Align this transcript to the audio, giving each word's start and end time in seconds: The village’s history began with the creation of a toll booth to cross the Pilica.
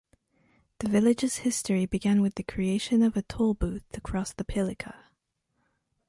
The 0.79 0.89
village’s 0.89 1.35
history 1.45 1.85
began 1.85 2.23
with 2.23 2.33
the 2.33 2.41
creation 2.41 3.03
of 3.03 3.15
a 3.15 3.21
toll 3.21 3.53
booth 3.53 3.83
to 3.91 4.01
cross 4.01 4.33
the 4.33 4.43
Pilica. 4.43 4.95